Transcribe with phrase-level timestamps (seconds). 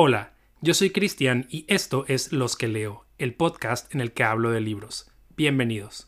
[0.00, 4.22] Hola, yo soy Cristian y esto es Los que leo, el podcast en el que
[4.22, 5.10] hablo de libros.
[5.36, 6.06] Bienvenidos.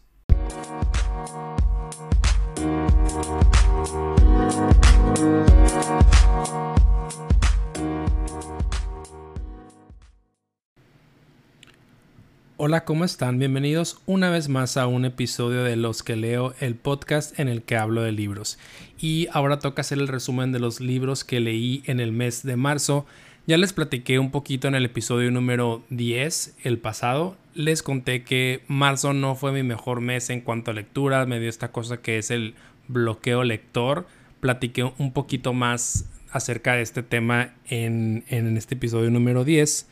[12.59, 13.41] Hola, ¿cómo están?
[13.41, 17.63] Bienvenidos una vez más a un episodio de Los que leo, el podcast en el
[17.63, 18.57] que hablo de libros.
[19.01, 22.55] Y ahora toca hacer el resumen de los libros que leí en el mes de
[22.55, 23.05] marzo.
[23.47, 27.37] Ya les platiqué un poquito en el episodio número 10, el pasado.
[27.55, 31.49] Les conté que marzo no fue mi mejor mes en cuanto a lectura, me dio
[31.49, 32.55] esta cosa que es el
[32.89, 34.07] bloqueo lector.
[34.41, 39.89] Platiqué un poquito más acerca de este tema en, en este episodio número 10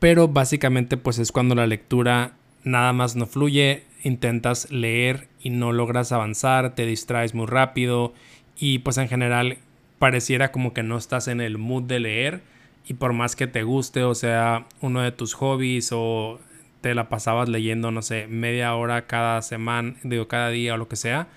[0.00, 2.32] pero básicamente pues es cuando la lectura
[2.64, 8.14] nada más no fluye, intentas leer y no logras avanzar, te distraes muy rápido
[8.58, 9.58] y pues en general
[9.98, 12.40] pareciera como que no estás en el mood de leer
[12.90, 16.40] y por más que te guste o sea uno de tus hobbies o
[16.80, 20.88] te la pasabas leyendo no sé media hora cada semana digo cada día o lo
[20.88, 21.28] que sea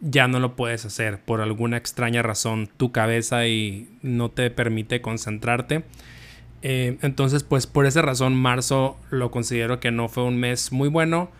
[0.00, 5.02] ya no lo puedes hacer por alguna extraña razón tu cabeza y no te permite
[5.02, 5.84] concentrarte
[6.66, 10.88] eh, entonces, pues por esa razón, marzo lo considero que no fue un mes muy
[10.88, 11.30] bueno.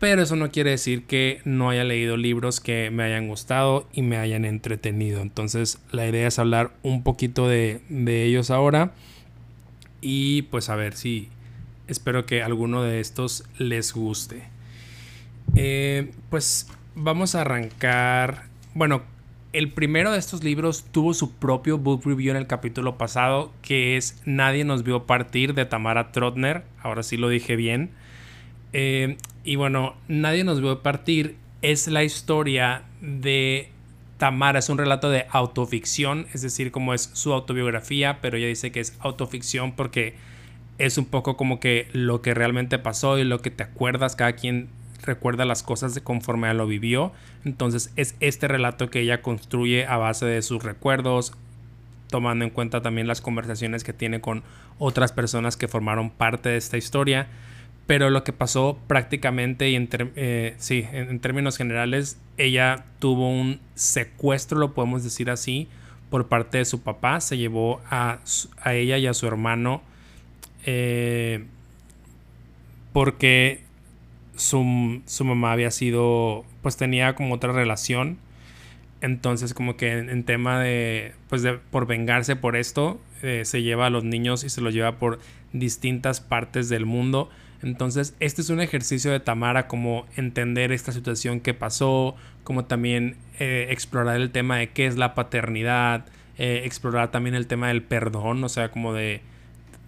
[0.00, 4.00] Pero eso no quiere decir que no haya leído libros que me hayan gustado y
[4.00, 5.20] me hayan entretenido.
[5.20, 8.94] Entonces, la idea es hablar un poquito de, ellos ahora.
[10.00, 11.28] Y pues a ver si
[11.86, 14.44] espero que alguno de estos les guste.
[15.54, 18.44] Eh, pues vamos a arrancar.
[18.72, 19.02] Bueno,
[19.52, 23.98] el primero de estos libros tuvo su propio book review en el capítulo pasado, que
[23.98, 26.62] es Nadie nos vio partir de Tamara Trotner.
[26.82, 27.90] Ahora sí lo dije bien.
[28.72, 33.70] Eh, y bueno, Nadie nos vio partir es la historia de
[34.18, 34.58] Tamara.
[34.58, 38.80] Es un relato de autoficción, es decir, como es su autobiografía, pero ella dice que
[38.80, 40.14] es autoficción porque
[40.78, 44.16] es un poco como que lo que realmente pasó y lo que te acuerdas.
[44.16, 44.68] Cada quien
[45.02, 47.12] recuerda las cosas de conforme a lo vivió.
[47.44, 51.32] Entonces es este relato que ella construye a base de sus recuerdos,
[52.08, 54.42] tomando en cuenta también las conversaciones que tiene con
[54.78, 57.28] otras personas que formaron parte de esta historia.
[57.90, 63.58] Pero lo que pasó prácticamente y en, eh, sí, en, términos generales, ella tuvo un
[63.74, 65.66] secuestro, lo podemos decir así,
[66.08, 67.20] por parte de su papá.
[67.20, 68.20] Se llevó a,
[68.62, 69.82] a ella y a su hermano
[70.64, 71.46] eh,
[72.92, 73.64] porque
[74.36, 78.18] su, su, mamá había sido, pues tenía como otra relación.
[79.00, 83.86] Entonces como que en, tema de, pues de, por vengarse por esto, eh, se lleva
[83.86, 85.18] a los niños y se los lleva por
[85.52, 87.30] distintas partes del mundo.
[87.62, 93.16] Entonces este es un ejercicio de Tamara como entender esta situación que pasó, como también
[93.38, 96.06] eh, explorar el tema de qué es la paternidad,
[96.38, 99.20] eh, explorar también el tema del perdón, o sea, como de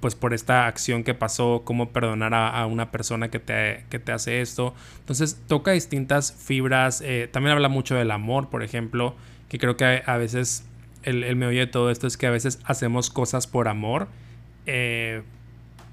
[0.00, 4.10] pues por esta acción que pasó, cómo perdonar a, una persona que te, que te,
[4.10, 4.74] hace esto.
[4.98, 9.14] Entonces toca distintas fibras, eh, también habla mucho del amor, por ejemplo,
[9.48, 10.66] que creo que a, veces
[11.04, 14.08] el, el meollo de todo esto es que a veces hacemos cosas por amor,
[14.66, 15.22] eh,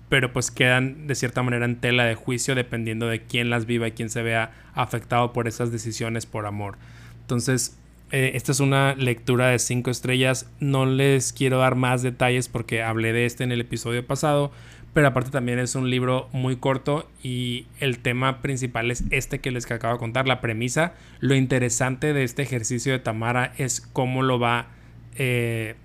[0.09, 3.87] pero pues quedan de cierta manera en tela de juicio dependiendo de quién las viva
[3.87, 6.77] y quién se vea afectado por esas decisiones por amor.
[7.21, 7.77] Entonces,
[8.11, 10.49] eh, esta es una lectura de 5 estrellas.
[10.59, 14.51] No les quiero dar más detalles porque hablé de este en el episodio pasado.
[14.93, 19.51] Pero aparte también es un libro muy corto y el tema principal es este que
[19.51, 20.93] les acabo de contar, la premisa.
[21.19, 24.69] Lo interesante de este ejercicio de Tamara es cómo lo va
[25.15, 25.75] eh,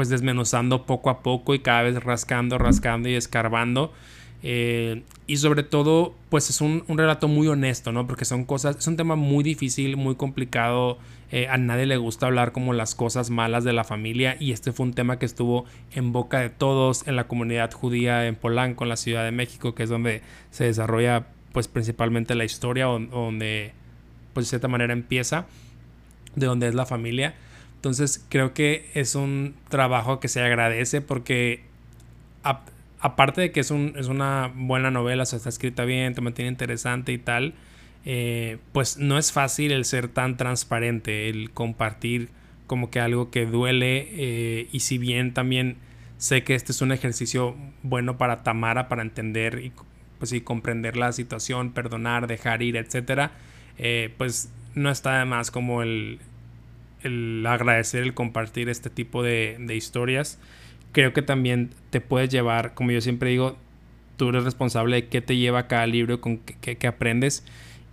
[0.00, 3.92] pues desmenuzando poco a poco y cada vez rascando, rascando y escarbando.
[4.42, 8.06] Eh, y sobre todo, pues es un, un, relato muy honesto, ¿no?
[8.06, 10.96] Porque son cosas, es un tema muy difícil, muy complicado
[11.32, 14.72] eh, a nadie le gusta hablar como las cosas malas de la familia y este
[14.72, 18.84] fue un tema que estuvo en boca de todos en la comunidad judía en Polanco,
[18.84, 23.74] en la Ciudad de México, que es donde se desarrolla pues principalmente la historia donde
[24.32, 25.44] pues de cierta manera empieza,
[26.36, 27.34] de donde es la familia.
[27.80, 31.62] Entonces creo que es un trabajo que se agradece porque
[33.00, 36.50] aparte de que es, un, es una buena novela, se está escrita bien, te mantiene
[36.50, 37.54] interesante y tal,
[38.04, 42.28] eh, pues no es fácil el ser tan transparente, el compartir
[42.66, 45.78] como que algo que duele eh, y si bien también
[46.18, 49.72] sé que este es un ejercicio bueno para Tamara para entender y
[50.18, 53.32] pues y comprender la situación, perdonar, dejar ir, etcétera,
[53.78, 56.20] eh, pues no está de más como el,
[57.02, 60.38] el agradecer, el compartir este tipo de, de, historias.
[60.92, 63.56] Creo que también te puedes llevar, como yo siempre digo,
[64.16, 67.44] tú eres responsable de qué te lleva cada libro, con qué, qué aprendes.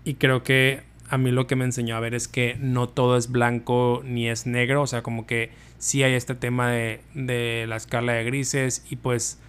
[0.04, 3.18] Y creo que a mí lo que me enseñó a ver es que no todo
[3.18, 7.66] es blanco ni es negro, o sea, como que sí hay este tema de, de
[7.68, 8.86] la escala de grises.
[8.90, 9.40] Y pues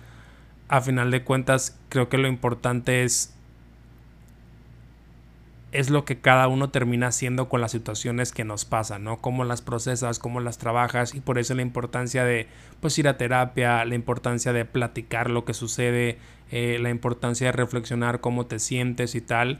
[0.68, 3.34] a final de cuentas creo que lo importante es
[5.70, 9.18] es lo que cada uno termina haciendo con las situaciones que nos pasan, ¿no?
[9.18, 12.48] Cómo las procesas, cómo las trabajas y por eso la importancia de
[12.80, 16.18] pues ir a terapia, la importancia de platicar lo que sucede,
[16.50, 19.58] eh, la importancia de reflexionar cómo te sientes y tal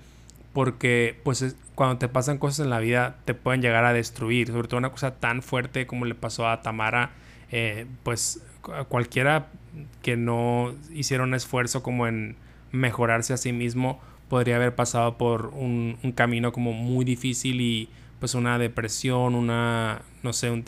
[0.52, 4.66] porque pues cuando te pasan cosas en la vida te pueden llegar a destruir, sobre
[4.66, 7.10] todo una cosa tan fuerte como le pasó a Tamara,
[7.50, 8.42] eh, pues
[8.88, 9.48] cualquiera
[10.02, 12.36] que no hiciera un esfuerzo como en
[12.72, 17.88] mejorarse a sí mismo podría haber pasado por un, camino como muy difícil y
[18.20, 20.64] pues una depresión, una, no sé, un,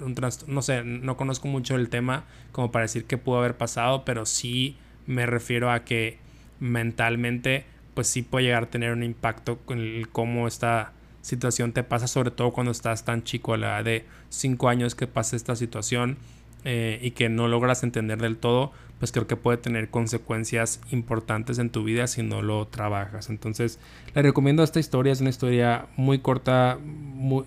[0.00, 0.14] un
[0.46, 4.26] no sé, no conozco mucho el tema como para decir que pudo haber pasado, pero
[4.26, 4.76] sí
[5.06, 6.18] me refiero a que
[6.60, 7.64] mentalmente
[7.94, 10.92] pues sí puede llegar a tener un impacto con el, cómo esta
[11.22, 14.94] situación te pasa, sobre todo cuando estás tan chico, a la edad de 5 años
[14.94, 16.18] que pasa esta situación
[16.68, 21.60] eh, y que no logras entender del todo, pues creo que puede tener consecuencias importantes
[21.60, 23.30] en tu vida si no lo trabajas.
[23.30, 23.78] Entonces,
[24.16, 26.80] le recomiendo esta historia, es una historia muy corta,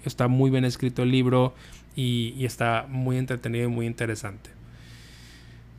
[0.05, 1.53] está muy bien escrito el libro
[1.97, 4.51] y, y está muy entretenido y muy interesante.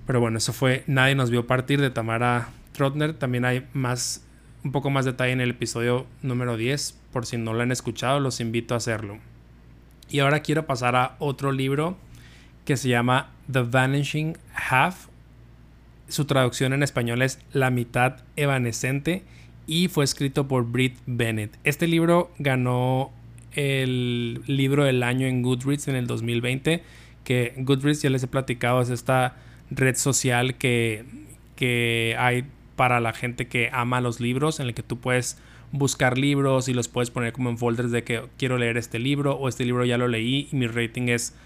[0.06, 3.14] Pero bueno, eso fue Nadie nos vio partir de Tamara Trotner.
[3.14, 4.22] También hay más
[4.64, 6.94] un poco más detalle en el episodio número 10.
[7.10, 9.16] Por si no lo han escuchado, los invito a hacerlo.
[10.10, 11.96] Y ahora quiero pasar a otro libro
[12.64, 15.08] que se llama The Vanishing Half.
[16.08, 19.22] Su traducción en español es La mitad evanescente
[19.66, 21.56] y fue escrito por Britt Bennett.
[21.64, 23.12] Este libro ganó
[23.52, 26.82] el libro del año en Goodreads en el 2020,
[27.24, 29.36] que Goodreads ya les he platicado, es esta
[29.70, 31.04] red social que,
[31.56, 32.44] que hay
[32.76, 35.38] para la gente que ama los libros, en el que tú puedes
[35.72, 39.34] buscar libros y los puedes poner como en folders de que quiero leer este libro
[39.34, 41.36] o este libro ya lo leí y mi rating es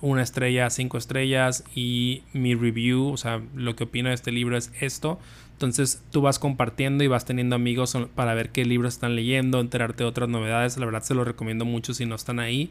[0.00, 4.56] una estrella, cinco estrellas y mi review, o sea, lo que opino de este libro
[4.56, 5.18] es esto.
[5.52, 10.02] Entonces tú vas compartiendo y vas teniendo amigos para ver qué libros están leyendo, enterarte
[10.02, 10.76] de otras novedades.
[10.78, 12.70] La verdad se lo recomiendo mucho si no están ahí.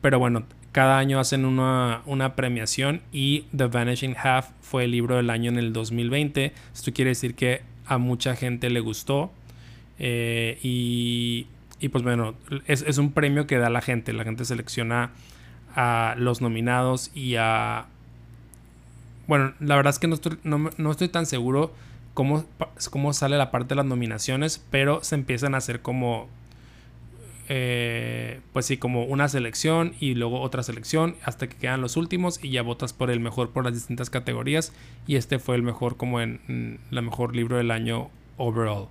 [0.00, 5.16] Pero bueno, cada año hacen una, una, premiación y The Vanishing Half fue el libro
[5.16, 6.52] del año en el 2020.
[6.74, 9.32] Esto quiere decir que a mucha gente le gustó.
[9.98, 11.46] Eh, y,
[11.80, 12.34] y, pues bueno,
[12.66, 14.12] es, es, un premio que da la gente.
[14.12, 15.12] La gente selecciona
[15.74, 17.86] a los nominados y a...
[19.26, 21.72] Bueno, la verdad es que no estoy, no, no estoy tan seguro
[22.12, 22.44] cómo,
[22.90, 26.28] cómo sale la parte de las nominaciones, pero se empiezan a hacer como
[27.48, 32.42] eh, pues sí, como una selección y luego otra selección hasta que quedan los últimos
[32.42, 34.72] y ya votas por el mejor por las distintas categorías
[35.06, 38.88] y este fue el mejor como en, la mejor libro del año overall.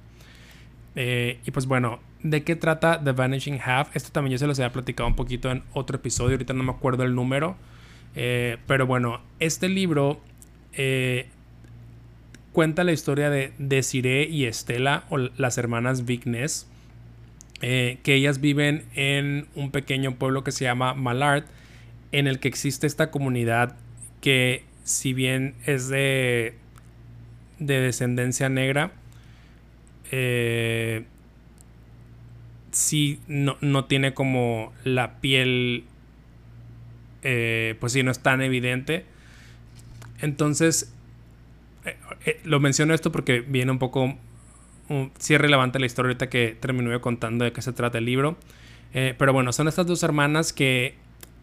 [0.96, 3.96] Eh, y pues bueno, ¿de qué trata The Vanishing Half?
[3.96, 6.72] Esto también ya se los había platicado un poquito en otro episodio, ahorita no me
[6.72, 7.56] acuerdo el número,
[8.16, 10.22] eh, pero bueno, este libro
[12.52, 16.68] cuenta la historia de Desiree y Estela, o las hermanas Vignes
[17.66, 21.46] eh, que ellas viven en un pequeño pueblo que se llama Malard,
[22.12, 23.78] en el que existe esta comunidad
[24.20, 26.56] que si bien es de,
[27.60, 28.92] de descendencia negra,
[30.16, 31.06] eh,
[32.72, 35.86] sí no, tiene como la piel,
[37.24, 39.06] eh, pues sí, no es tan evidente.
[40.20, 40.94] Entonces,
[42.44, 44.18] lo menciono esto porque viene un poco
[45.18, 48.38] sí es relevante la historia ahorita que terminé contando de qué se trata el libro.
[48.94, 50.96] Eh, pero bueno, son estas dos hermanas que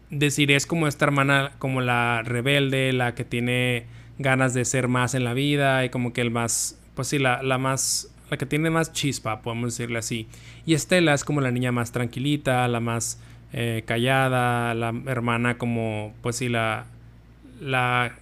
[0.09, 3.85] decir es como esta hermana, como la rebelde, la que tiene
[4.17, 7.43] ganas de ser más en la vida y como que el más, pues sí, la,
[7.43, 10.27] la más, la que tiene más chispa, podemos decirle así.
[10.65, 13.21] Y Estela es como la niña más tranquilita, la más
[13.51, 16.85] eh, callada, la hermana como, pues sí, la,
[17.59, 18.13] la,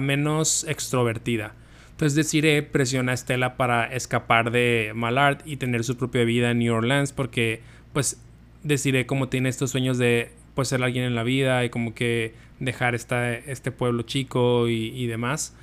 [0.00, 1.54] menos extrovertida.
[1.92, 6.58] Entonces Desiree presiona a Estela para escapar de Malard y tener su propia vida en
[6.58, 7.62] New Orleans porque
[7.92, 8.20] pues
[8.62, 12.34] Desiree como tiene estos sueños de pues ser alguien en la vida y como que
[12.60, 15.56] dejar esta, este pueblo chico y, demás.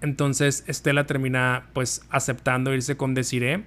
[0.00, 3.64] Entonces Estela termina pues aceptando irse con Desiree.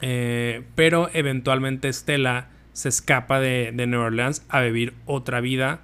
[0.00, 5.80] Eh, pero eventualmente Estela se escapa de, de New Orleans a vivir otra vida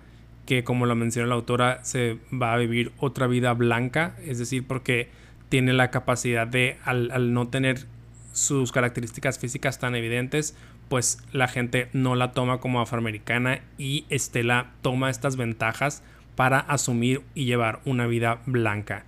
[0.48, 4.66] que como lo menciona la autora, se va a vivir otra vida blanca, es decir,
[4.66, 5.10] porque
[5.50, 7.84] tiene la capacidad de, al, no tener
[8.32, 10.56] sus características físicas tan evidentes,
[10.88, 16.02] pues la gente no la toma como afroamericana y Estela toma estas ventajas
[16.34, 19.04] para asumir y llevar una vida blanca.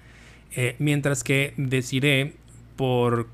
[0.56, 2.34] Eh, mientras que Desiree,
[2.76, 3.28] por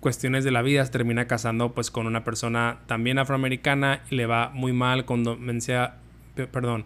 [0.00, 4.26] cuestiones de la vida se termina casando pues con una persona también afroamericana y le
[4.26, 5.94] va muy mal con violencia,
[6.34, 6.84] perdón,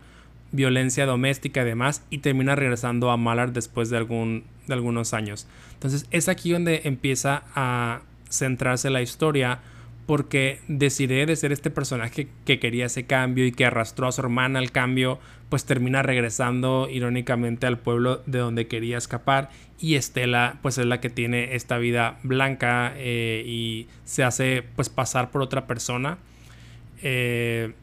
[0.53, 5.47] violencia doméstica y demás y termina regresando a Mallard después de, algún, de algunos años.
[5.75, 9.61] Entonces es aquí donde empieza a centrarse la historia
[10.07, 14.21] porque decidí de ser este personaje que quería ese cambio y que arrastró a su
[14.21, 20.59] hermana al cambio, pues termina regresando irónicamente al pueblo de donde quería escapar y Estela
[20.63, 25.43] pues es la que tiene esta vida blanca eh, y se hace pues pasar por
[25.43, 26.19] otra persona.
[27.03, 27.75] Eh,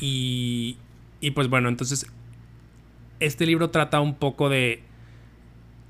[0.00, 0.76] y,
[1.20, 2.06] y pues bueno, entonces
[3.20, 4.82] este libro trata un poco de,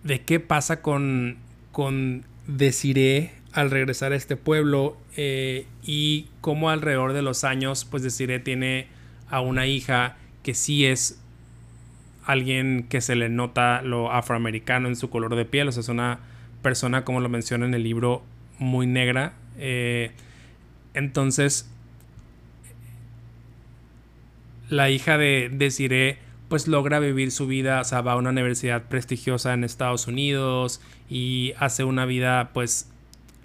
[0.05, 1.39] de qué pasa con,
[1.73, 8.03] con Desiree al regresar a este pueblo eh, y cómo alrededor de los años pues
[8.03, 8.87] Desiree tiene
[9.29, 11.21] a una hija que sí es
[12.25, 15.89] alguien que se le nota lo afroamericano en su color de piel, o sea, es
[15.89, 16.21] una
[16.63, 18.23] persona como lo menciona en el libro
[18.59, 19.33] muy negra.
[19.59, 20.13] Eh,
[20.95, 21.69] entonces,
[24.69, 26.19] la hija de Desiree
[26.49, 30.83] pues logra vivir su vida, o sea, va a una universidad prestigiosa en Estados Unidos
[31.09, 32.92] y hace una vida pues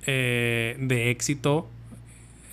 [0.10, 1.70] eh, de éxito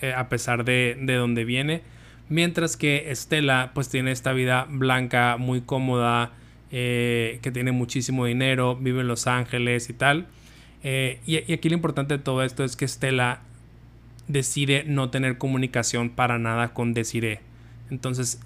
[0.03, 1.83] eh, a pesar de, de donde viene.
[2.29, 6.33] Mientras que Estela pues tiene esta vida blanca muy cómoda,
[6.73, 10.27] eh, que tiene muchísimo dinero, vive en Los Ángeles y tal.
[10.83, 13.43] y, aquí lo importante de todo esto es que Estela
[14.27, 17.39] decide no tener comunicación para nada con Desiree.
[17.89, 18.41] Entonces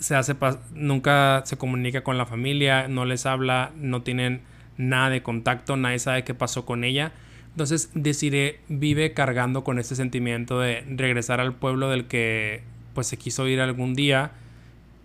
[0.00, 0.34] se hace
[0.74, 4.40] nunca se comunica con la familia, no les habla, no tienen
[4.76, 7.12] nada de contacto, nadie sabe qué pasó con ella.
[7.52, 12.62] Entonces Desiree vive cargando con este sentimiento de regresar al pueblo del que
[12.94, 14.32] pues se quiso ir algún día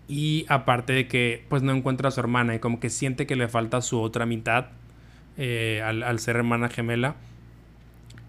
[0.08, 3.36] y aparte de que pues no encuentra a su hermana y como que siente que
[3.36, 4.68] le falta su otra mitad
[5.36, 7.16] eh, al, ser hermana gemela.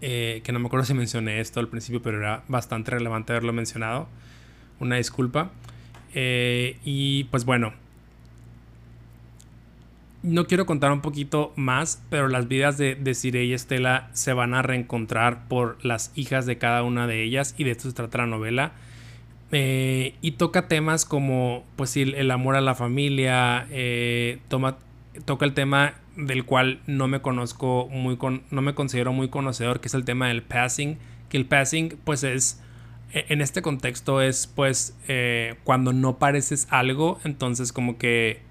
[0.02, 3.52] Eh, que no me acuerdo si mencioné esto al principio, pero era bastante relevante haberlo
[3.52, 4.08] mencionado.
[4.78, 5.50] Una disculpa.
[6.14, 7.72] Eh, y pues bueno,
[10.22, 14.54] no quiero contar un poquito más, pero las vidas de, de y Estela se van
[14.54, 18.18] a reencontrar por las hijas de cada una de ellas y de esto se trata
[18.18, 18.72] la novela.
[19.52, 24.78] Eh, y toca temas como pues el, amor a la familia, eh, toma,
[25.24, 29.80] toca el tema del cual no me conozco muy con, no me considero muy conocedor,
[29.80, 30.98] que es el tema del passing,
[31.28, 32.62] que el passing pues es
[33.12, 38.42] e, en este contexto es pues eh, cuando no pareces algo, entonces como que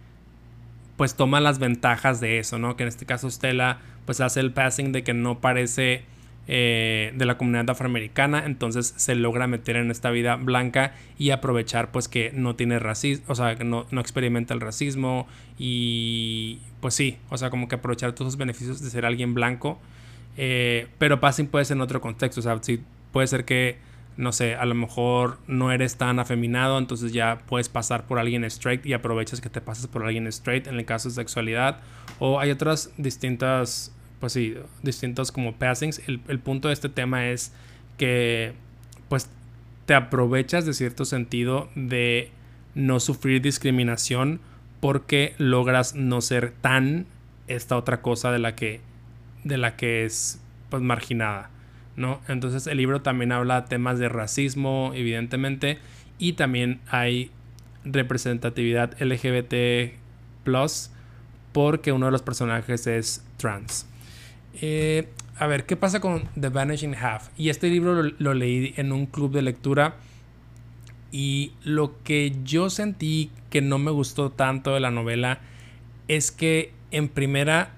[1.00, 2.76] pues toma las ventajas de eso, ¿no?
[2.76, 6.04] Que en este caso Stella pues hace el passing de que no parece
[6.46, 11.90] eh, de la comunidad afroamericana, entonces se logra meter en esta vida blanca y aprovechar
[11.92, 15.26] pues que no tiene racismo, o sea, que no, experimenta el racismo
[15.58, 19.80] y pues sí, o sea, como que aprovechar todos los beneficios de ser alguien blanco,
[20.36, 22.82] eh, pero passing puede ser en otro contexto, o sea, sí,
[23.14, 23.78] puede ser que
[24.20, 28.44] no sé, a lo mejor no eres tan afeminado, entonces ya puedes pasar por alguien
[28.44, 31.80] straight y aprovechas que te pases por alguien straight en el caso de sexualidad.
[32.20, 36.02] O hay otras distintas, pues sí, distintos como passings.
[36.06, 37.54] El, punto de este tema es
[37.98, 38.52] que,
[39.08, 39.30] pues,
[39.86, 42.30] te aprovechas de cierto sentido de
[42.76, 44.42] no sufrir discriminación
[44.82, 47.06] porque logras no ser tan
[47.48, 48.82] esta otra cosa de la que,
[49.46, 51.52] de la que es, pues, marginada.
[52.00, 52.22] ¿No?
[52.28, 55.78] Entonces el libro también habla temas de racismo, evidentemente,
[56.18, 57.30] y también hay
[57.86, 60.00] representatividad LGBT
[61.52, 63.88] porque uno de los personajes es trans.
[64.62, 67.30] Eh, a ver, ¿qué pasa con The Vanishing Half?
[67.38, 69.96] Y este libro lo, leí en un club de lectura
[71.12, 75.40] y lo que yo sentí que no me gustó tanto de la novela
[76.08, 77.72] es que en primera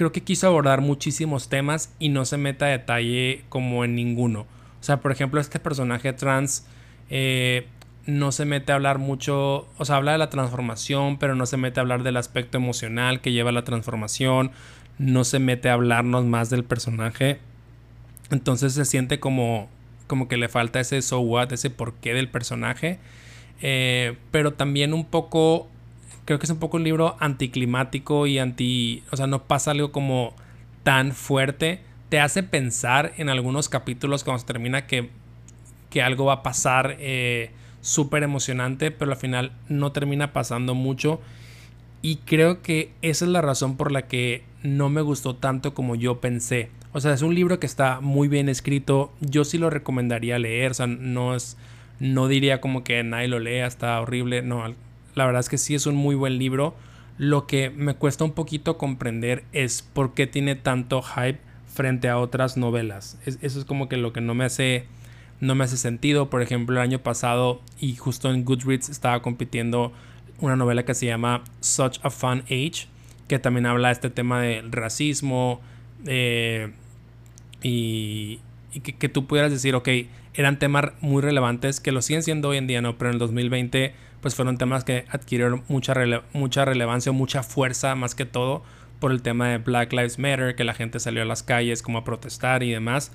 [0.00, 4.46] creo que quiso abordar muchísimos temas y no se meta a detalle como en ninguno.
[4.80, 6.66] O sea, por ejemplo, este personaje trans
[7.10, 7.66] eh,
[8.06, 11.58] no se mete a hablar mucho, o sea, habla de la transformación, pero no se
[11.58, 14.52] mete a hablar del aspecto emocional que lleva la transformación,
[14.96, 17.38] no se mete a hablarnos más del personaje.
[18.30, 19.68] Entonces se siente como,
[20.06, 22.98] como que le falta ese so what, ese porqué del personaje.
[23.60, 25.68] Eh, pero también un poco
[26.24, 29.92] creo que es un poco un libro anticlimático y anti, o sea, no pasa algo
[29.92, 30.34] como
[30.82, 31.80] tan fuerte.
[32.08, 35.10] Te hace pensar en algunos capítulos cuando se termina que,
[35.90, 37.50] que algo va a pasar eh,
[37.80, 41.20] súper emocionante, pero al final no termina pasando mucho.
[42.02, 45.94] Y creo que esa es la razón por la que no me gustó tanto como
[45.94, 46.70] yo pensé.
[46.92, 49.12] O sea, es un libro que está muy bien escrito.
[49.20, 50.72] Yo sí lo recomendaría leer.
[50.72, 51.56] O sea, no es.
[52.00, 54.40] No diría como que nadie lo lea, está horrible.
[54.42, 54.64] No,
[55.14, 56.74] la verdad es que sí es un muy buen libro.
[57.18, 62.18] Lo que me cuesta un poquito comprender es por qué tiene tanto hype frente a
[62.18, 63.18] otras novelas.
[63.24, 64.86] eso es como que lo que no me hace
[65.40, 66.30] no me hace sentido.
[66.30, 69.92] Por ejemplo, el año pasado y justo en Goodreads estaba compitiendo
[70.38, 72.86] una novela que se llama Such a Fun Age,
[73.28, 75.60] que también habla de este tema de racismo
[76.06, 76.70] eh,
[77.62, 78.40] y,
[78.82, 79.88] que, tú pudieras decir, ok,
[80.34, 82.96] eran temas muy relevantes que lo siguen siendo hoy en día, ¿no?
[82.96, 85.94] Pero en el 2020 pues fueron temas que adquirieron mucha,
[86.32, 88.62] mucha relevancia, mucha fuerza más que todo
[88.98, 91.98] por el tema de Black Lives Matter, que la gente salió a las calles como
[91.98, 93.12] a protestar y demás.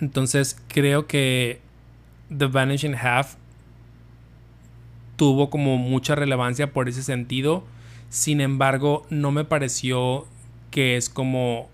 [0.00, 1.60] Entonces creo que
[2.36, 3.36] The Vanishing Half
[5.16, 7.64] tuvo como mucha relevancia por ese sentido.
[8.08, 10.26] Sin embargo, no me pareció
[10.70, 11.68] que es como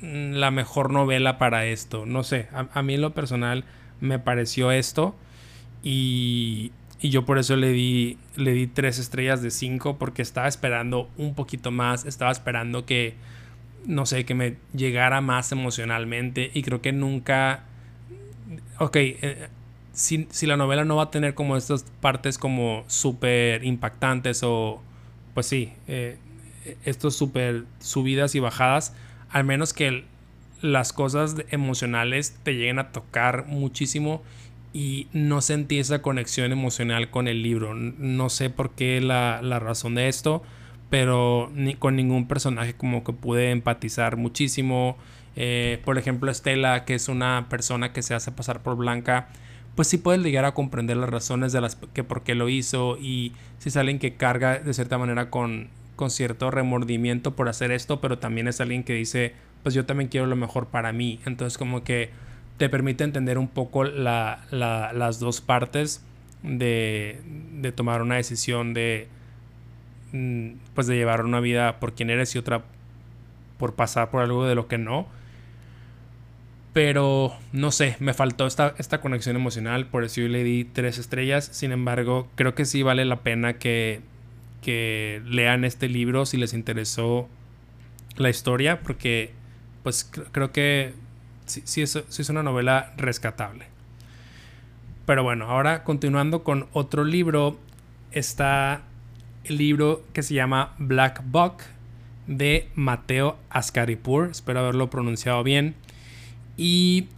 [0.00, 2.06] la mejor novela para esto.
[2.06, 3.64] No sé, a, mí en lo personal
[4.00, 5.14] me pareció esto.
[5.82, 6.72] Y,
[7.04, 11.10] y, yo por eso le di, le di tres estrellas de cinco porque estaba esperando
[11.16, 12.04] un poquito más.
[12.04, 13.14] Estaba esperando que,
[13.86, 16.50] no sé, que me llegara más emocionalmente.
[16.54, 17.64] Y creo que nunca
[18.78, 19.48] ok, eh,
[19.92, 24.82] si, la novela no va a tener como estas partes como súper impactantes o,
[25.34, 26.18] pues sí, eh,
[26.84, 28.94] estos súper subidas y bajadas,
[29.30, 30.04] al menos que
[30.60, 34.22] las cosas emocionales te lleguen a tocar muchísimo
[34.74, 37.74] y no sentí esa conexión emocional con el libro.
[37.74, 40.42] No sé por qué la, la razón de esto,
[40.90, 44.98] pero ni con ningún personaje como que pude empatizar muchísimo.
[45.36, 49.28] Eh, por ejemplo, Estela, que es una persona que se hace pasar por blanca,
[49.76, 52.98] pues sí puedes llegar a comprender las razones de las que por qué lo hizo
[52.98, 57.70] y si es alguien que carga de cierta manera con, con cierto remordimiento por hacer
[57.70, 61.20] esto, pero también es alguien que dice, pues yo también quiero lo mejor para mí.
[61.26, 62.10] Entonces como que
[62.56, 66.04] te permite entender un poco las dos partes
[66.42, 67.20] de,
[67.52, 69.08] de, tomar una decisión de,
[70.12, 72.62] mm, pues de llevar una vida por quien eres y otra
[73.58, 75.06] por pasar por algo de lo que no.
[76.72, 80.98] Pero no sé, me faltó esta, esta conexión emocional, por eso yo le di tres
[80.98, 81.48] estrellas.
[81.52, 84.00] Sin embargo, creo que sí vale la pena que,
[84.60, 87.28] que lean este libro si les interesó
[88.16, 89.32] la historia, porque
[89.84, 90.94] pues creo que
[91.46, 93.66] sí, sí, es, sí es una novela rescatable.
[95.06, 97.58] Pero bueno, ahora continuando con otro libro,
[98.12, 98.82] está
[99.44, 101.62] el libro que se llama Black Buck
[102.26, 105.74] de Mateo Ascaripur, espero haberlo pronunciado bien.
[106.56, 107.08] Y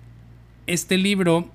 [0.67, 1.49] este libro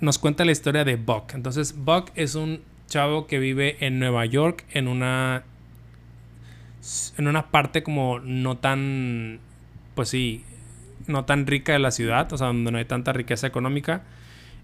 [0.00, 1.34] nos cuenta la historia de Buck.
[1.34, 5.44] Entonces, Buck es un chavo que vive en Nueva York, en una.
[7.18, 9.38] En una parte como no tan.
[9.94, 10.44] Pues sí.
[11.06, 12.32] No tan rica de la ciudad.
[12.32, 14.02] O sea, donde no hay tanta riqueza económica.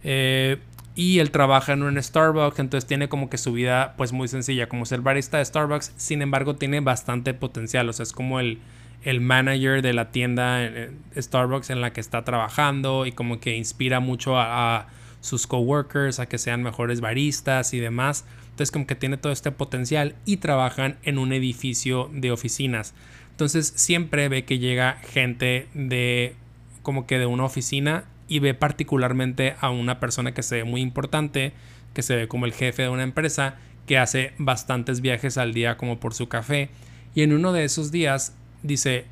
[0.04, 0.58] Eh,
[0.94, 2.58] y él trabaja en un Starbucks.
[2.58, 4.68] Entonces tiene como que su vida, pues muy sencilla.
[4.68, 5.92] Como ser barista de Starbucks.
[5.96, 7.88] Sin embargo, tiene bastante potencial.
[7.88, 8.60] O sea, es como el
[9.06, 13.56] el manager de la tienda eh, Starbucks en la que está trabajando y como que
[13.56, 14.88] inspira mucho a,
[15.26, 18.24] sus coworkers a que sean mejores baristas y demás.
[18.50, 22.94] Entonces como que tiene todo este potencial y trabajan en un edificio de oficinas.
[23.32, 26.34] Entonces siempre ve que llega gente de
[26.82, 30.80] como que de una oficina y ve particularmente a una persona que se ve muy
[30.80, 31.52] importante,
[31.92, 35.76] que se ve como el jefe de una empresa, que hace bastantes viajes al día
[35.76, 36.70] como por su café.
[37.14, 39.04] Y en uno de esos días dice,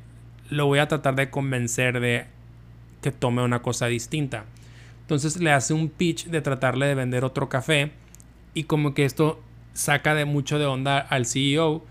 [0.49, 2.25] lo voy a tratar de convencer de
[3.01, 4.45] que tome una cosa distinta.
[5.05, 7.91] Entonces le hace un pitch de tratarle de vender otro café
[8.55, 9.39] y como que esto
[9.73, 11.85] saca de mucho de onda al CEO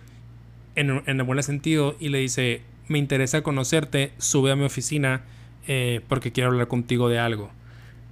[0.74, 5.22] en, el buen sentido y le dice, me interesa conocerte, sube a mi oficina
[5.68, 7.52] eh, porque quiero hablar contigo de algo.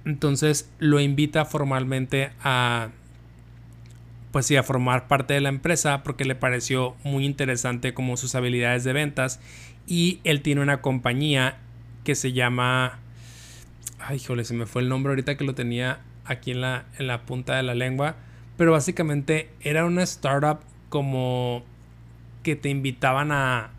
[0.05, 2.91] Entonces lo invita formalmente a
[4.31, 8.35] pues sí, a formar parte de la empresa porque le pareció muy interesante como sus
[8.35, 9.41] habilidades de ventas
[9.85, 11.57] y él tiene una compañía
[12.05, 12.99] que se llama
[14.05, 17.07] ay híjole se me fue el nombre ahorita que lo tenía aquí en la, en
[17.07, 18.15] la punta de la lengua
[18.57, 21.63] pero básicamente era una startup como
[22.43, 23.71] que te invitaban a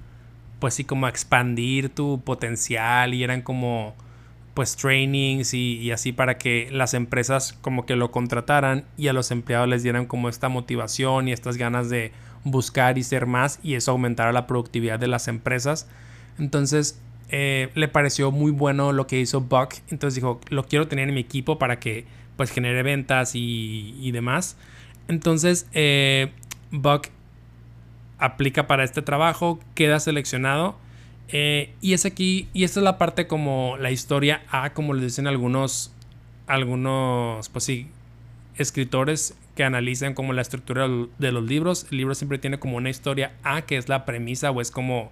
[0.58, 3.94] pues sí como a expandir tu potencial y eran como
[4.54, 9.30] pues trainings y, así para que las empresas como que lo contrataran y a los
[9.32, 12.12] empleados les dieran como esta motivación y estas ganas de
[12.44, 15.88] buscar y ser más y eso aumentara la productividad de las empresas.
[16.38, 19.74] Entonces eh, le pareció muy bueno lo que hizo Buck.
[19.90, 22.04] Entonces dijo, lo quiero tener en mi equipo para que
[22.36, 24.56] pues genere ventas y, demás.
[25.08, 26.32] Entonces eh,
[26.70, 27.08] Buck
[28.18, 30.76] aplica para este trabajo, queda seleccionado
[31.28, 35.02] eh, y es aquí, y esta es la parte como la historia A, como le
[35.02, 35.92] dicen algunos,
[36.46, 37.88] algunos, pues sí,
[38.56, 41.86] escritores que analicen como la estructura de los libros.
[41.90, 45.10] El libro siempre tiene como una historia A, que es la premisa o es como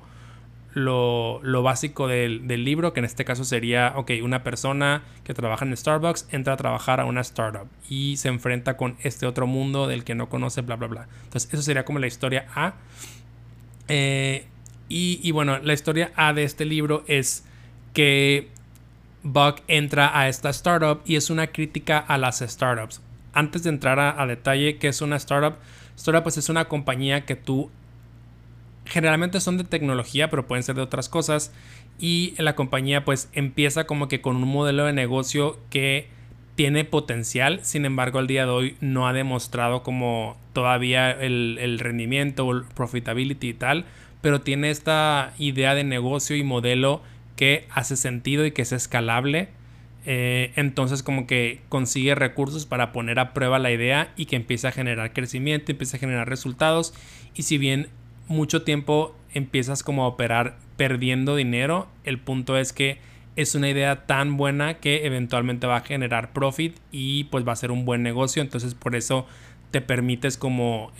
[0.74, 5.76] lo, básico del, libro, que en este caso sería, ok, una persona que trabaja en
[5.76, 10.04] Starbucks entra a trabajar a una startup y se enfrenta con este otro mundo del
[10.04, 11.08] que no conoce, bla, bla, bla.
[11.24, 12.74] Entonces, eso sería como la historia A.
[13.88, 14.46] Eh,
[14.88, 17.44] y, y, bueno, la historia A de este libro es
[17.92, 18.48] que
[19.22, 23.00] Buck entra a esta startup y es una crítica a las startups.
[23.32, 25.54] Antes de entrar a, detalle, ¿qué es una startup?
[25.96, 27.70] Startup pues es una compañía que tú
[28.92, 31.50] generalmente son de tecnología, pero pueden ser de otras cosas.
[31.98, 36.08] Y la compañía pues empieza como que con un modelo de negocio que
[36.56, 42.46] tiene potencial, sin embargo al día de hoy no ha demostrado como todavía el, rendimiento
[42.46, 43.86] o el profitability y tal,
[44.20, 47.00] pero tiene esta idea de negocio y modelo
[47.36, 49.48] que hace sentido y que es escalable.
[50.04, 54.66] Eh, entonces como que consigue recursos para poner a prueba la idea y que empiece
[54.66, 56.92] a generar crecimiento, empieza a generar resultados.
[57.34, 57.88] Y si bien
[58.28, 62.98] mucho tiempo empiezas como a operar perdiendo dinero, el punto es que
[63.36, 67.56] es una idea tan buena que eventualmente va a generar profit y pues va a
[67.56, 68.42] ser un buen negocio.
[68.42, 69.26] Entonces por eso
[69.70, 70.92] te permites como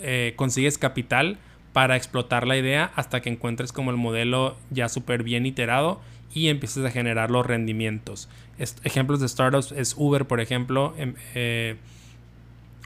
[0.00, 1.38] eh, consigues capital
[1.72, 6.00] para explotar la idea hasta que encuentres como el modelo ya súper bien iterado
[6.34, 8.28] y empieces a generar los rendimientos.
[8.84, 10.94] ejemplos de startups es Uber, por ejemplo.
[10.98, 11.76] Em, eh,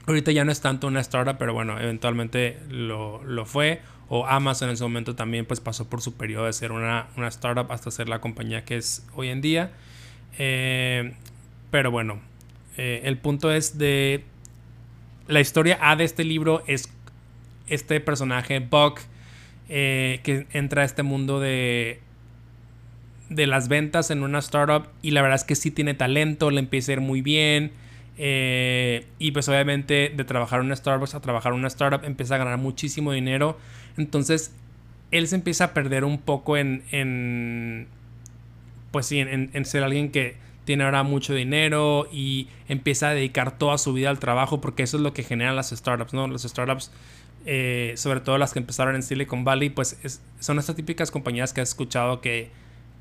[0.07, 3.81] ahorita ya no es tanto una startup, pero bueno, eventualmente lo, fue.
[4.09, 7.71] O Amazon en su momento también pues pasó por su periodo de ser una, startup
[7.71, 9.71] hasta ser la compañía que es hoy en día.
[10.37, 11.13] Eh,
[11.71, 12.19] pero bueno,
[12.77, 14.25] eh, el punto es de...
[15.27, 16.89] La historia A de este libro es
[17.67, 18.99] este personaje, Buck,
[19.69, 22.01] eh, que entra a este mundo de,
[23.29, 26.59] de las ventas en una startup y la verdad es que sí tiene talento, le
[26.59, 27.71] empieza a ir muy bien.
[28.17, 32.35] Eh, y pues obviamente de trabajar en una Starbucks a trabajar en una startup empieza
[32.35, 33.57] a ganar muchísimo dinero.
[33.97, 34.53] Entonces
[35.11, 37.87] él se empieza a perder un poco en, en
[38.91, 43.57] pues sí, en, en, ser alguien que tiene ahora mucho dinero y empieza a dedicar
[43.57, 46.27] toda su vida al trabajo porque eso es lo que generan las startups, ¿no?
[46.27, 46.91] Las startups
[47.45, 49.99] eh, sobre todo las que empezaron en Silicon Valley, pues
[50.39, 52.49] son estas típicas compañías que has escuchado que,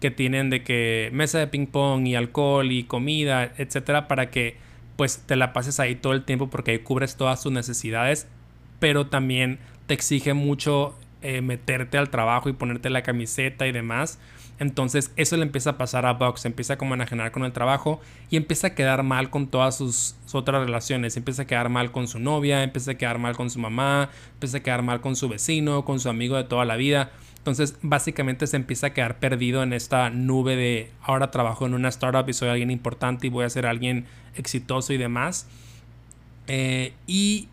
[0.00, 4.56] que tienen de que mesa de ping pong y alcohol y comida, etcétera, para que
[4.96, 8.26] pues te la pases ahí todo el tiempo porque ahí cubres todas tus necesidades,
[8.78, 14.18] pero también te exige mucho eh, meterte al trabajo y ponerte la camiseta y demás.
[14.58, 18.00] Entonces eso le empieza a pasar a Bugs, empieza como a enajenar con el trabajo
[18.30, 22.06] y empieza a quedar mal con todas sus, otras relaciones, empieza a quedar mal con
[22.06, 25.28] su novia, empieza a quedar mal con su mamá, empieza a quedar mal con su
[25.28, 27.10] vecino, con su amigo de toda la vida.
[27.42, 31.88] Entonces básicamente se empieza a quedar perdido en esta nube de ahora trabajo en una
[31.88, 35.48] startup y soy alguien importante y voy a ser alguien exitoso y demás.
[36.46, 37.48] Eh, y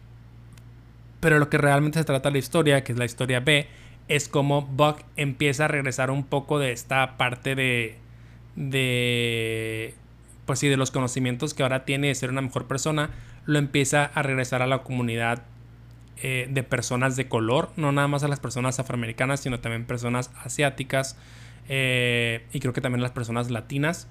[1.20, 3.68] pero lo que realmente se trata de la historia, que es la historia B,
[4.08, 7.98] es como Buck empieza a regresar un poco de esta parte de,
[8.56, 9.96] de,
[10.46, 13.10] pues sí, de los conocimientos que ahora tiene de ser una mejor persona,
[13.46, 15.44] lo empieza a regresar a la comunidad
[16.22, 20.32] eh, de personas de color, no nada más a las personas afroamericanas, sino también personas
[20.44, 21.18] asiáticas
[21.70, 24.08] eh, y creo que también las personas latinas.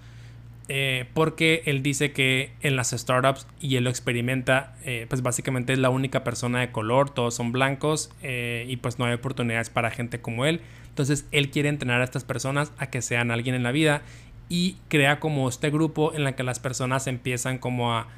[0.71, 4.75] Eh, porque él dice que en las startups, y él lo experimenta,
[5.09, 9.15] pues básicamente es la única persona de color, todos son blancos y pues no hay
[9.15, 10.61] oportunidades para gente como él.
[10.91, 14.03] Entonces él quiere entrenar a estas personas a que sean alguien en la vida
[14.51, 18.09] y crea como este grupo en la que las personas empiezan como a,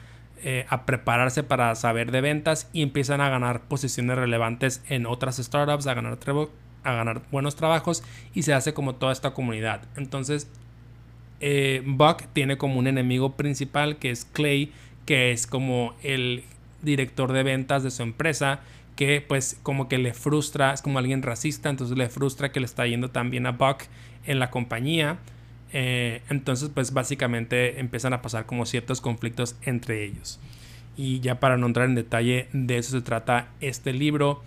[0.69, 5.87] a prepararse para saber de ventas y empiezan a ganar posiciones relevantes en otras startups,
[5.87, 6.19] a ganar,
[6.85, 8.03] a ganar buenos trabajos
[8.35, 9.83] y se hace como toda esta comunidad.
[9.97, 10.49] Entonces
[11.41, 14.73] eh, Buck tiene como un enemigo principal que es Clay,
[15.07, 16.45] que es como el
[16.83, 18.61] director de ventas de su empresa,
[18.95, 22.67] que pues como que le frustra, es como alguien racista, entonces le frustra que le
[22.67, 23.85] está yendo tan bien a Buck
[24.27, 25.19] en la compañía.
[25.73, 30.41] Eh, entonces pues básicamente empiezan a pasar como ciertos conflictos entre ellos.
[30.97, 34.43] Y ya para no entrar en detalle de eso se trata este libro.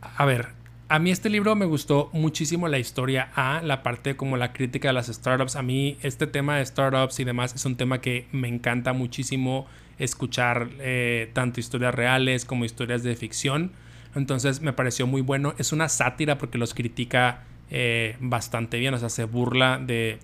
[0.00, 0.48] A ver,
[0.88, 4.88] a mí este libro me gustó muchísimo la historia A, la parte como la crítica
[4.88, 5.56] de las startups.
[5.56, 9.66] A mí este tema de startups y demás es un tema que me encanta muchísimo
[9.98, 13.72] escuchar eh, tanto historias reales como historias de ficción.
[14.14, 15.54] Entonces me pareció muy bueno.
[15.58, 18.94] Es una sátira porque los critica eh, bastante bien.
[18.94, 20.18] O sea, se burla de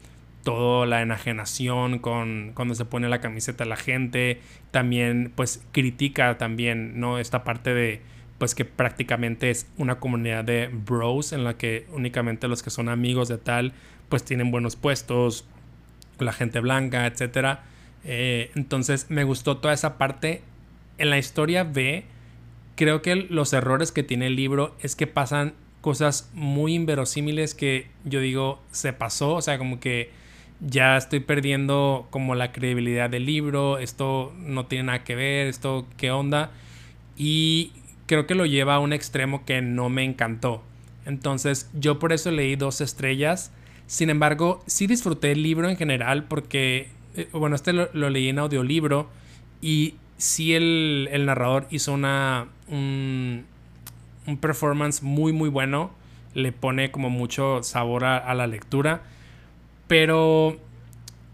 [0.44, 4.40] toda la enajenación con cuando se pone la camiseta la gente.
[4.70, 7.18] También pues critica también, ¿no?
[7.18, 8.00] Esta parte de
[8.38, 12.88] pues que prácticamente es una comunidad de bros en la que únicamente los que son
[12.88, 13.74] amigos de tal
[14.08, 15.44] pues tienen buenos puestos,
[16.18, 17.58] la gente blanca, etc.
[18.04, 20.42] Eh, entonces me gustó toda esa parte
[20.96, 22.04] en la historia B,
[22.76, 27.88] creo que los errores que tiene el libro es que pasan cosas muy inverosímiles que
[28.04, 30.10] yo digo se pasó, o sea, como que
[30.60, 35.86] ya estoy perdiendo como la credibilidad del libro, esto no tiene nada que ver, esto
[35.96, 36.50] qué onda.
[37.16, 37.72] Y
[38.06, 40.62] creo que lo lleva a un extremo que no me encantó.
[41.06, 43.52] Entonces yo por eso leí dos estrellas.
[43.86, 48.38] Sin embargo, sí disfruté el libro en general porque, eh, bueno, este lo, leí en
[48.38, 49.08] audiolibro
[49.60, 53.44] y sí el, narrador hizo una, un,
[54.40, 55.90] performance muy muy bueno.
[56.34, 59.02] Le pone como mucho sabor a la lectura.
[59.88, 60.60] Pero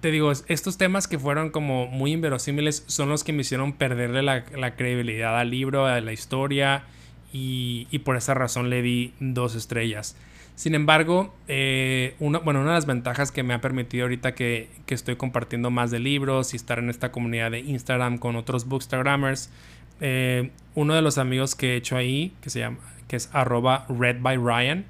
[0.00, 4.22] te digo, estos temas que fueron como muy inverosímiles son los que me hicieron perderle
[4.22, 6.84] la, credibilidad al libro, a la historia,
[7.32, 10.16] y, por esa razón le di dos estrellas.
[10.54, 14.70] Sin embargo, eh, una, bueno, una de las ventajas que me ha permitido ahorita que,
[14.86, 19.50] estoy compartiendo más de libros y estar en esta comunidad de Instagram con otros bookstagrammers,
[20.00, 22.78] eh, uno de los amigos que he hecho ahí, que se llama,
[23.08, 24.84] que es arroba read by Ryan,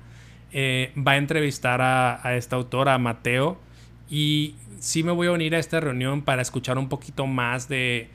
[0.53, 3.59] eh, va a entrevistar a, a esta autora, a Mateo,
[4.09, 8.09] y sí me voy a unir a esta reunión para escuchar un poquito más de,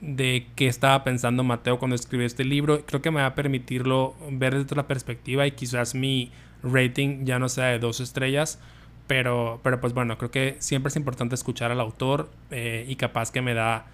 [0.00, 2.84] de qué estaba pensando Mateo cuando escribió este libro.
[2.86, 6.30] Creo que me va a permitirlo ver desde otra perspectiva y quizás mi
[6.62, 8.58] rating ya no sea de dos estrellas.
[9.06, 13.32] Pero, pero pues bueno, creo que siempre es importante escuchar al autor eh, y capaz
[13.32, 13.86] que me da,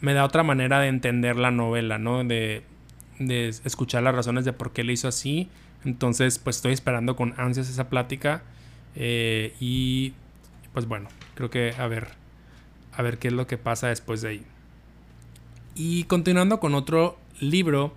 [0.00, 2.24] me da otra manera de entender la novela, ¿no?
[2.24, 2.62] De,
[3.18, 5.48] de escuchar las razones de por qué le hizo así
[5.84, 8.42] entonces, pues estoy esperando con ansias esa plática.
[8.96, 10.12] Eh, y
[10.72, 12.08] pues bueno, creo que a ver,
[12.92, 14.42] a ver qué es lo que pasa después de ahí.
[15.74, 17.94] Y continuando con otro libro,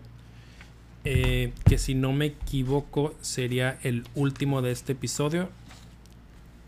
[1.03, 5.49] eh, que si no me equivoco sería el último de este episodio,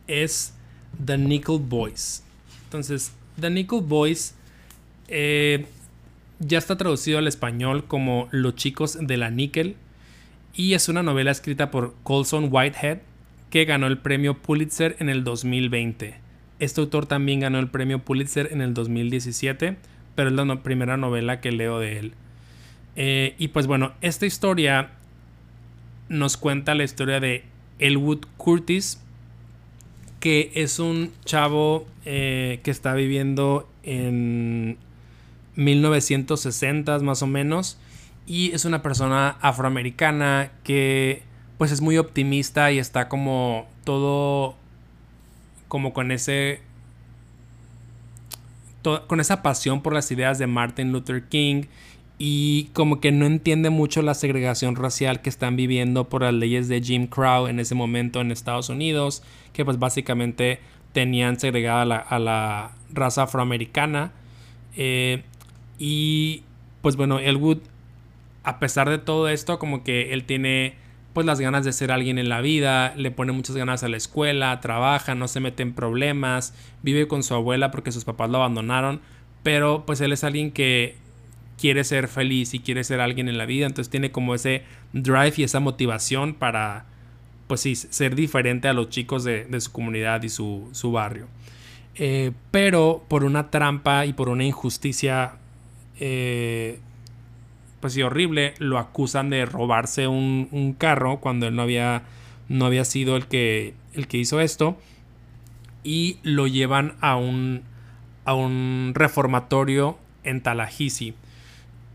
[0.08, 0.56] es
[1.04, 2.24] The Nickel Boys.
[2.66, 4.36] Entonces, The Nickel Boys
[5.08, 5.66] eh,
[6.40, 9.76] ya está traducido al español como Los chicos de la níquel
[10.54, 13.00] y es una novela escrita por Colson Whitehead
[13.50, 16.16] que ganó el premio Pulitzer en el 2020.
[16.60, 19.78] Este autor también ganó el premio Pulitzer en el 2017,
[20.16, 22.14] pero es la primera novela que leo de él.
[22.96, 24.92] Eh, y pues bueno, esta historia
[26.10, 27.44] nos cuenta la historia de
[27.80, 29.02] Elwood Curtis,
[30.20, 34.78] que es un chavo eh, que está viviendo en
[35.56, 37.78] 1960 más o menos
[38.26, 41.24] y es una persona afroamericana que
[41.58, 44.56] pues es muy optimista y está como todo
[45.68, 46.62] como con ese
[49.08, 51.64] con esa pasión por las ideas de Martin Luther King
[52.26, 56.68] y como que no entiende mucho la segregación racial que están viviendo por las leyes
[56.68, 60.60] de Jim Crow en ese momento en Estados Unidos, que pues básicamente
[60.92, 64.12] tenían segregada a la, raza afroamericana.
[64.76, 65.24] Eh,
[65.78, 66.44] y
[66.82, 67.60] pues bueno, Elwood
[68.44, 70.76] a pesar de todo esto, como que él tiene
[71.14, 73.98] pues las ganas de ser alguien en la vida, le pone muchas ganas a la
[73.98, 78.38] escuela, trabaja, no se mete en problemas, vive con su abuela porque sus papás lo
[78.38, 79.00] abandonaron,
[79.44, 80.96] pero pues él es alguien que
[81.58, 85.34] quiere ser feliz y quiere ser alguien en la vida, entonces tiene como ese drive
[85.38, 86.86] y esa motivación para
[87.48, 91.28] pues sí, ser diferente a los chicos de, su comunidad y su, barrio.
[91.96, 95.36] Eh, pero por una trampa y por una injusticia
[96.06, 96.80] eh,
[97.80, 102.04] pues sí, horrible, lo acusan de robarse un, carro cuando él no había,
[102.50, 104.78] no había sido el que, el que hizo esto.
[105.82, 107.62] Y lo llevan a un,
[108.26, 111.14] a un reformatorio en Tallahassee.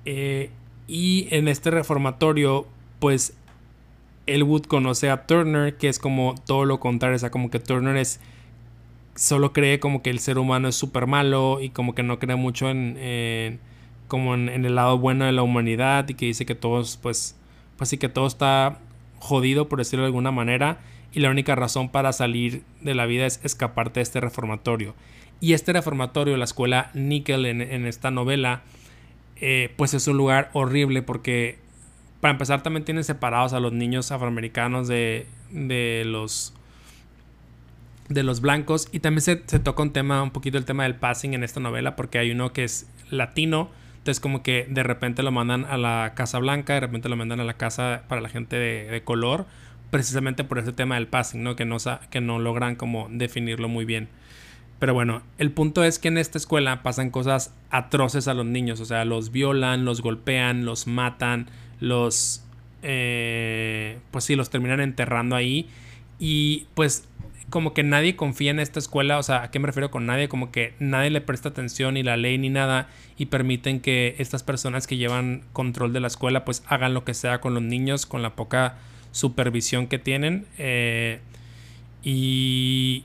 [0.07, 0.51] Eh,
[0.87, 2.67] y en este reformatorio,
[3.01, 3.35] pues
[4.27, 7.99] Elwood conoce a Turner, que es como todo lo contrario, o sea, como que Turner
[7.99, 8.21] es
[9.15, 12.37] solo cree como que el ser humano es súper malo y como que no cree
[12.37, 13.59] mucho en,
[14.09, 17.37] como en, el lado bueno de la humanidad y que dice que todos, pues,
[17.77, 18.79] pues sí que todo está
[19.19, 20.79] jodido, por decirlo de alguna manera,
[21.13, 24.95] y la única razón para salir de la vida es escaparte de este reformatorio.
[25.41, 28.63] Y este reformatorio, la escuela Nickel en, esta novela,
[29.37, 31.59] eh, pues es un lugar horrible porque,
[32.21, 36.55] para empezar, también tienen separados a los niños afroamericanos de, de los
[38.09, 40.95] de los blancos y también se, se toca un tema un poquito el tema del
[40.95, 43.69] passing en esta novela porque hay uno que es latino
[44.09, 47.41] entonces como que de repente lo mandan a la Casa Blanca, de repente lo mandan
[47.41, 49.45] a la casa para la gente de, color,
[49.91, 51.57] precisamente por ese tema del passing, ¿no?
[51.57, 51.77] Que no,
[52.09, 54.09] que no logran como definirlo muy bien.
[54.79, 58.81] Pero bueno, el punto es que en esta escuela pasan cosas atroces a los niños,
[58.81, 62.47] o sea, los violan, los golpean, los matan, los...
[62.83, 65.69] Eh, pues sí, los terminan enterrando ahí.
[66.19, 67.07] Y pues
[67.51, 70.29] como que nadie confía en esta escuela, o sea, ¿a qué me refiero con nadie?
[70.29, 74.43] Como que nadie le presta atención ni la ley ni nada y permiten que estas
[74.43, 78.05] personas que llevan control de la escuela pues hagan lo que sea con los niños,
[78.05, 78.77] con la poca
[79.13, 80.47] supervisión que tienen.
[80.59, 81.21] Eh,
[82.03, 83.05] y,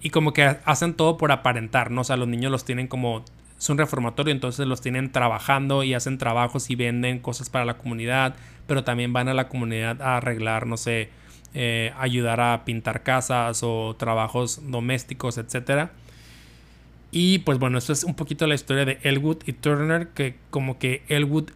[0.00, 2.00] y como que hacen todo por aparentar, ¿no?
[2.00, 3.24] O sea, los niños los tienen como...
[3.58, 7.76] Es un reformatorio, entonces los tienen trabajando y hacen trabajos y venden cosas para la
[7.76, 8.34] comunidad,
[8.66, 11.10] pero también van a la comunidad a arreglar, no sé,
[11.54, 15.90] eh, ayudar a pintar casas o trabajos domésticos, etc.
[17.10, 20.78] Y pues bueno, esto es un poquito la historia de Elwood y Turner, que como
[20.78, 21.50] que Elwood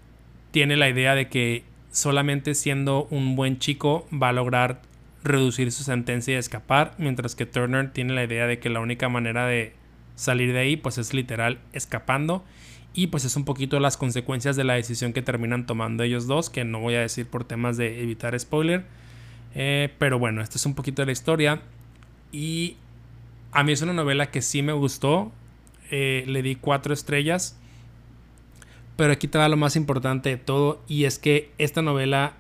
[0.51, 4.83] tiene la idea de que solamente siendo un buen chico va a lograr
[5.23, 9.09] reducir su sentencia y escapar, mientras que Turner tiene la idea de que la única
[9.09, 9.73] manera de
[10.17, 12.45] salir de ahí pues es literal escapando
[12.95, 16.49] y pues es un poquito las consecuencias de la decisión que terminan tomando ellos dos,
[16.49, 18.85] que no voy a decir por temas de evitar spoiler,
[19.55, 21.63] eh, pero bueno, esto es un poquito de la historia
[22.33, 22.77] y
[23.53, 25.33] a mí es una novela que sí me gustó,
[25.91, 27.57] eh, le di cuatro estrellas,
[28.97, 32.35] pero aquí te va lo más importante de todo y es que esta novela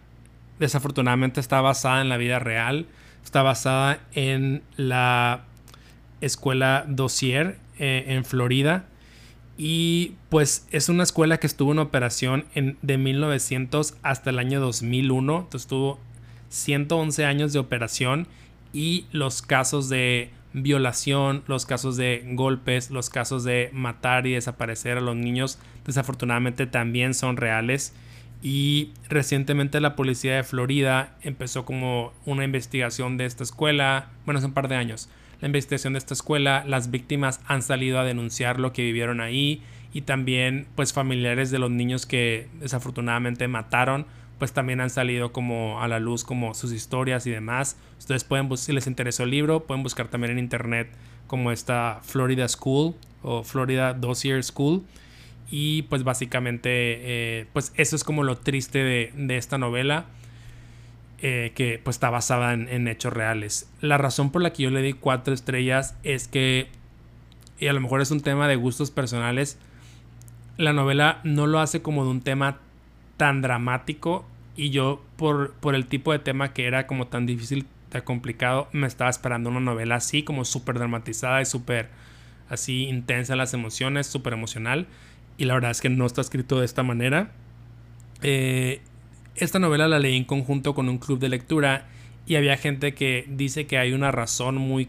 [0.59, 2.87] desafortunadamente está basada en la vida real.
[3.24, 5.44] Está basada en la
[6.20, 8.87] escuela Dossier eh, en Florida.
[9.57, 15.38] Y pues es una escuela que estuvo en operación de 1900 hasta el año 2001.
[15.38, 16.00] Entonces tuvo
[16.54, 18.28] 111 años de operación
[18.72, 24.98] y los casos de violación, los casos de golpes, los casos de matar y desaparecer
[24.98, 27.94] a los niños desafortunadamente también son reales.
[28.42, 34.46] Y recientemente la policía de Florida empezó como una investigación de esta escuela, bueno, hace
[34.46, 35.08] un par de años.
[35.40, 39.62] La investigación de esta escuela, las víctimas han salido a denunciar lo que vivieron ahí
[39.92, 44.06] y también pues familiares de los niños que desafortunadamente mataron,
[44.38, 47.76] pues también han salido como a la luz como sus historias y demás.
[47.98, 50.88] Ustedes pueden, si les interesó el libro, pueden buscar también en internet
[51.26, 54.84] como esta Florida School o Florida Dossier School
[55.50, 58.78] y pues básicamente, eh, pues eso es como lo triste
[59.14, 60.06] de, esta novela,
[61.20, 63.70] eh, que pues está basada en, hechos reales.
[63.80, 66.68] La razón por la que yo le di cuatro estrellas es que,
[67.58, 69.58] y a lo mejor es un tema de gustos personales,
[70.56, 72.58] la novela no lo hace como de un tema
[73.16, 74.24] tan dramático
[74.57, 78.68] y yo por, por el tipo de tema que era como tan difícil, tan complicado,
[78.72, 81.88] me estaba esperando una novela así, como súper dramatizada y súper
[82.48, 84.87] así intensa las emociones, súper emocional
[85.37, 87.33] y la verdad es que no está escrito de esta manera.
[88.22, 88.81] Eh,
[89.37, 91.87] esta novela la leí en conjunto con un club de lectura
[92.27, 94.88] y había gente que dice que hay una razón muy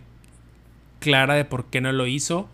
[1.00, 2.48] clara de por qué no lo hizo.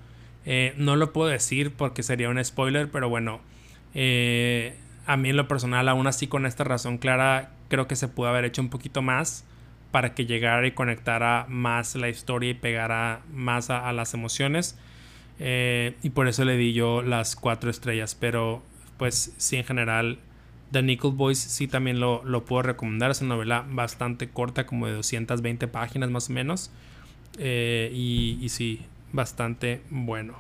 [0.45, 3.41] Eh, no lo puedo decir porque sería un spoiler, pero bueno,
[3.93, 4.75] eh,
[5.11, 8.29] a mí en lo personal, aún así con esta razón clara, creo que se pudo
[8.29, 9.45] haber hecho un poquito más
[9.91, 14.77] para que llegara y conectara más la historia y pegara más a las emociones.
[15.43, 18.15] Eh, y por eso le di yo las cuatro estrellas.
[18.15, 18.61] Pero
[18.97, 20.19] pues sí, en general,
[20.71, 23.11] The Nickel Boys sí también lo, puedo recomendar.
[23.11, 26.71] Es una novela bastante corta, como de 220 páginas más o menos.
[27.37, 30.35] Eh, y, y, sí, bastante bueno.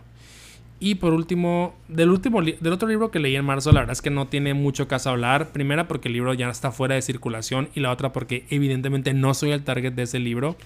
[0.81, 4.01] Y por último, del último del otro libro que leí en marzo, la verdad es
[4.01, 5.51] que no tiene mucho caso hablar.
[5.51, 9.33] Primera porque el libro ya está fuera de circulación y la otra porque evidentemente no
[9.33, 10.57] soy el target de ese libro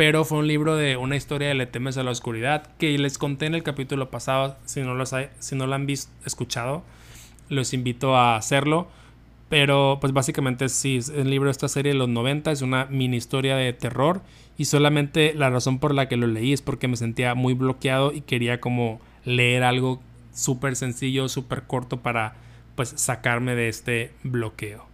[0.00, 3.18] pero fue un libro de una historia de Le temes a la oscuridad que les
[3.18, 4.56] conté en el capítulo pasado.
[4.64, 6.82] Si no, los si no lo han visto, escuchado,
[7.50, 8.88] los invito a hacerlo.
[9.50, 12.86] Pero pues básicamente sí, es el libro de esta serie de los 90, es una
[12.86, 14.22] mini historia de terror
[14.56, 18.12] y solamente la razón por la que lo leí es porque me sentía muy bloqueado
[18.12, 20.00] y quería como leer algo
[20.32, 22.34] súper sencillo, súper corto para
[22.74, 24.90] pues sacarme de este bloqueo.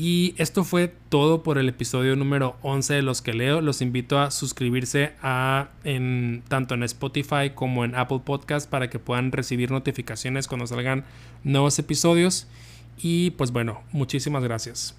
[0.00, 3.60] Y esto fue todo por el episodio número 11 de Los que leo.
[3.60, 9.00] Los invito a suscribirse a en, tanto en Spotify como en Apple Podcast para que
[9.00, 11.04] puedan recibir notificaciones cuando salgan
[11.42, 12.46] nuevos episodios.
[12.96, 14.94] Y pues bueno, muchísimas gracias.